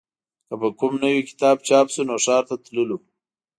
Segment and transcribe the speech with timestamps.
[0.47, 2.97] که به کوم نوی کتاب چاپ شو نو ښار ته تللو